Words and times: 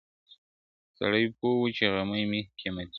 •سړی 0.97 1.23
پوه 1.37 1.53
وو 1.57 1.67
چي 1.77 1.85
غمی 1.93 2.23
مي 2.31 2.41
قېمتي 2.59 2.83
دی.. 2.85 2.89